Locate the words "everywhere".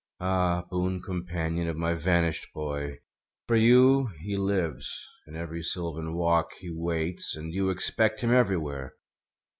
8.33-8.95